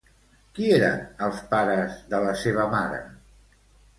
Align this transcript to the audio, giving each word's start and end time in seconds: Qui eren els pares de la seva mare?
Qui 0.53 0.69
eren 0.77 1.03
els 1.25 1.43
pares 1.51 1.99
de 2.13 2.21
la 2.25 2.31
seva 2.45 2.65
mare? 2.75 2.99